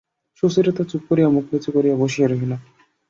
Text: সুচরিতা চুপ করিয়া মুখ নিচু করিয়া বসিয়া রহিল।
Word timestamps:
সুচরিতা 0.43 0.83
চুপ 0.91 1.01
করিয়া 1.09 1.29
মুখ 1.29 1.45
নিচু 1.51 1.69
করিয়া 1.75 1.95
বসিয়া 2.01 2.27
রহিল। 2.27 2.51